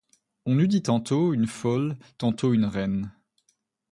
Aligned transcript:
On 0.47 0.57
eût 0.57 0.67
dit 0.67 0.81
tantôt 0.81 1.31
une 1.35 1.45
folle, 1.45 1.95
tantôt 2.17 2.55
une 2.55 2.65
reine. 2.65 3.13